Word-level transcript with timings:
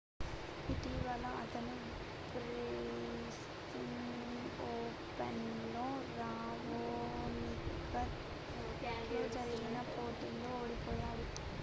ఇటీవల 0.67 1.25
అతను 1.41 1.73
Brisbane 2.27 3.99
Open 4.69 5.43
లో 5.73 5.85
రావోనిక్ 6.15 7.69
తో 7.93 8.03
జరిగిన 9.35 9.77
పోటీలో 9.93 10.53
ఓడిపోయాడు 10.61 11.25